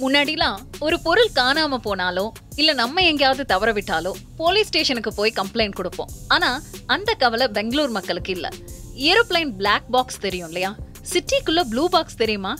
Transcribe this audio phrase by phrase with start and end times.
[0.00, 6.08] முன்னாடிலாம் ஒரு பொருள் காணாம போனாலோ இல்ல நம்ம எங்கேயாவது தவற விட்டாலோ போலீஸ் ஸ்டேஷனுக்கு போய் கம்ப்ளைண்ட் கொடுப்போம்.
[6.28, 8.48] ஆனா அந்த கவலை பெங்களூர் மக்களுக்கு இல்ல.
[8.96, 10.74] ஏரோப்ளைன் பிளாக் பாக்ஸ் தெரியும் இல்லையா?
[11.12, 12.56] சிட்டிக்குள்ள ப்ளூ பாக்ஸ் தெரியுமா?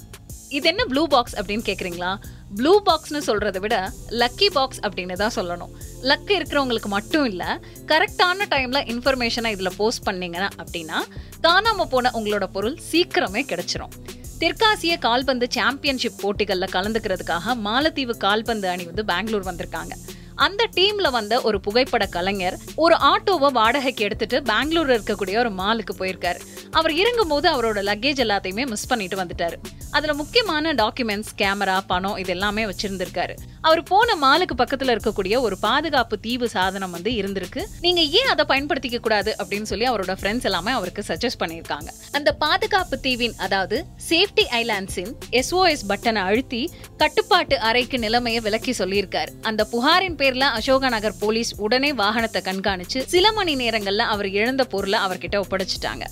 [0.48, 2.16] இது என்ன ப்ளூ பாக்ஸ் அப்படின்னு கேக்குறீங்களா?
[2.57, 5.71] ப்ளூ பாக்ஸ்னு சொல்றத விட லக்கி பாக்ஸ் அப்படின்னு தான் சொல்லணும்.
[6.03, 11.01] லக் இருக்கிறவங்களுக்கு மட்டும் இல்ல கரெக்டான டைம்ல இன்ஃபர்மேஷனை இதுல போஸ்ட் பண்ணீங்கன்னா அப்படின்னா
[11.43, 13.95] காணாம போன உங்களோட பொருள் சீக்கிரமே கிடைச்சிரும்.
[14.43, 19.90] தெற்காசிய கால்பந்து சாம்பியன்ஷிப் போட்டிகளில் கலந்துக்கிறதுக்காக மாலத்தீவு கால்பந்து அணி வந்து பெங்களூர் வந்திருக்காங்க.
[20.34, 26.40] அந்த டீம்ல வந்த ஒரு புகைப்பட கலைஞர் ஒரு ஆட்டோவை வாடகைக்கு எடுத்துட்டு பெங்களூர்ல இருக்கக்கூடிய ஒரு மாலுக்கு போயிருக்காரு.
[26.70, 29.57] அவர் இறங்கும் போது அவரோட லக்கேஜ் எல்லாத்தையுமே மிஸ் பண்ணிட்டு வந்துட்டாரு.
[29.90, 33.34] அதுல முக்கியமான டாக்குமெண்ட்ஸ் கேமரா பணம் இது எல்லாமே வச்சிருந்திருக்காரு.
[33.66, 37.62] அவர் போன மாலுக்கு பக்கத்துல இருக்கக்கூடிய ஒரு பாதுகாப்பு தீவு சாதனம் வந்து இருந்திருக்கு.
[37.80, 41.89] நீங்க ஏன் அதை பயன்படுத்திக்க கூடாது அப்படின்னு சொல்லி அவரோட ஃப்ரெண்ட்ஸ் எல்லாமே அவருக்கு சஜஸ்ட் பண்ணியிருக்காங்க.
[42.12, 49.28] அந்த பாதுகாப்பு தீவின் அதாவது சேஃப்டி ஐலாண்ட்ஸின் எஸ்ஓஎஸ் பட்டனை அழுத்தி கட்டுப்பாட்டு அறைக்கு நிலைமையை விளக்கி சொல்லியிருக்காரு.
[49.42, 54.98] அந்த புகாரின் பேர்ல அசோக நகர் போலீஸ் உடனே வாகனத்தை கண்காணிச்சு சில மணி நேரங்கள்ல அவர் இழந்த பொருளை
[54.98, 56.06] அவர்கிட்ட ஒப்படைச்சிட்டாங்க.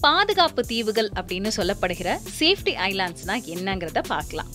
[0.00, 4.50] பாதுகாப்பு தீவுகள் அப்படின்னு சொல்லப்படுகிற சேஃப்டி ஐலாண்ட்ஸ்னா என்னங்கிறத பார்க்கலாம்.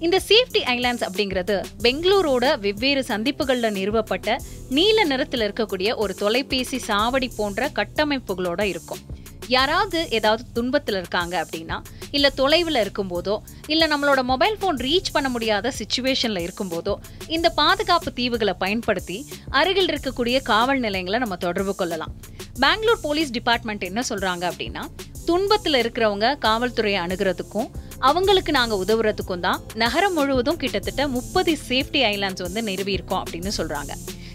[0.00, 4.36] இந்த சேஃப்டி ஐலாண்ட்ஸ் அப்படிங்கிறது பெங்களூரோட வெவ்வேறு சந்திப்புகளில் நிறுவப்பட்ட
[4.68, 9.00] நீல நிறத்தில் இருக்கக்கூடிய ஒரு தொலைபேசி சாவடி போன்ற கட்டமைப்புகளோட இருக்கும்.
[9.46, 11.76] யாராவது ஏதாவது துன்பத்தில் இருக்காங்க அப்படின்னா
[12.10, 16.94] இல்லை தொலைவில் இருக்கும்போதோ இல்லை நம்மளோட மொபைல் ஃபோன் ரீச் பண்ண முடியாத சுச்சுவேஷனில் இருக்கும்போதோ
[17.26, 19.18] இந்த பாதுகாப்பு தீவுகளை பயன்படுத்தி
[19.50, 22.14] அருகில் இருக்கக்கூடிய காவல் நிலையங்களை நம்ம தொடர்பு கொள்ளலாம்.
[22.60, 24.84] பெங்களூர் போலீஸ் டிபார்ட்மெண்ட் என்ன சொல்கிறாங்க அப்படின்னா
[25.26, 27.68] துன்பத்தில் இருக்கிறவங்க காவல்துறையை அணுகிறதுக்கும்
[28.00, 33.90] அவங்களுக்கு நாங்க உதவுறதுக்கும் தான் நகரம் முழுவதும் கிட்டத்தட்ட முப்பது சேஃப்டி ஐலாண்ட்ஸ் வந்து நிறுவியிருக்கோம் அப்படின்னு சொல்றாங்க.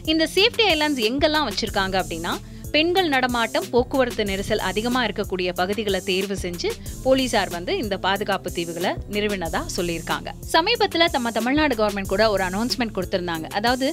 [0.05, 2.33] இந்த சேஃப்டி ஐலாண்ட்ஸ் எங்கெல்லாம் வச்சிருக்காங்க அப்படின்னா
[2.75, 6.69] பெண்கள் நடமாட்டம் போக்குவரத்து நெரிசல் அதிகமாக இருக்கக்கூடிய பகுதிகளை தேர்வு செஞ்சு
[7.03, 10.29] போலீசார் வந்து இந்த பாதுகாப்பு தீவுகளை நிறுவினதா சொல்லியிருக்காங்க.
[10.53, 13.47] சமீபத்தில் நம்ம தமிழ்நாடு கவர்மெண்ட் கூட ஒரு அனௌன்ஸ்மெண்ட் கொடுத்திருந்தாங்க.
[13.59, 13.87] அதாவது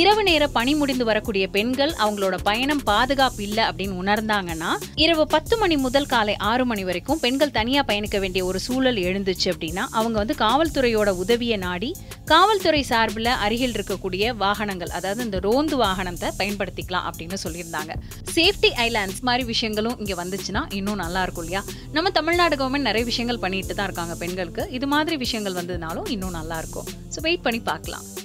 [0.00, 4.72] இரவு நேர பணி முடிந்து வரக்கூடிய பெண்கள் அவங்களோட பயணம் பாதுகாப்பு இல்லை அப்படின்னு உணர்ந்தாங்கன்னா
[5.04, 9.48] இரவு பத்து மணி முதல் காலை ஆறு மணி வரைக்கும் பெண்கள் தனியா பயணிக்க வேண்டிய ஒரு சூழல் எழுந்துச்சு
[9.54, 11.90] அப்படின்னா அவங்க வந்து காவல்துறையோட உதவியை நாடி
[12.34, 17.92] காவல்துறை சார்பில் அருகில் இருக்கக்கூடிய வாகனங்கள் அதாவது இந்த ரோந்து வாகனத்தை பயன்படுத்திக்கலாம் அப்படின்னு சொல்லியிருந்தாங்க.
[18.34, 21.62] சேஃப்டி ஐலாண்ட்ஸ் மாதிரி விஷயங்களும் இங்கே வந்துச்சுன்னா இன்னும் நல்லா இருக்கும் இல்லையா?
[21.92, 24.70] நம்ம தமிழ்நாடு கவர்மெண்ட் நிறைய விஷயங்கள் பண்ணிட்டு தான் இருக்காங்க பெண்களுக்கு.
[24.70, 26.84] இது மாதிரி விஷயங்கள் வந்ததுனாலும் இன்னும் நல்லா இருக்கும்.
[27.14, 28.15] ஸோ வெயிட் பண்ணி பார்க்கலாம்.